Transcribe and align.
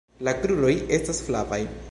La 0.27 0.33
kruroj 0.45 0.73
estas 0.99 1.23
flavaj. 1.29 1.63